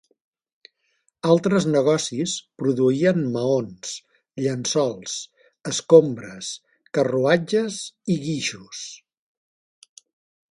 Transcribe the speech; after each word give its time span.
Altres 1.31 1.65
negocis 1.73 2.31
produïen 2.61 3.21
maons, 3.35 3.91
llençols, 4.45 5.19
escombres, 5.73 6.49
carruatges 6.99 7.79
i 8.15 8.17
guixos. 8.25 8.81